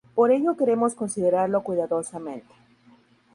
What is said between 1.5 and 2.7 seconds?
cuidadosamente.